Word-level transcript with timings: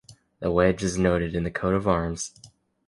The 0.39 0.49
wedge 0.49 0.81
is 0.81 0.97
noted 0.97 1.35
in 1.35 1.43
the 1.43 1.51
coat 1.51 1.75
of 1.75 1.87
arms. 1.87 2.33